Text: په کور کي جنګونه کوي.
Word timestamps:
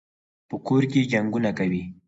په 0.49 0.55
کور 0.67 0.83
کي 0.91 1.01
جنګونه 1.11 1.49
کوي. 1.59 1.83